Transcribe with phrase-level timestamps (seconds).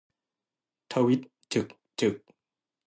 [0.91, 1.21] ทวีต
[1.53, 1.67] ฉึก
[1.99, 2.15] ฉึก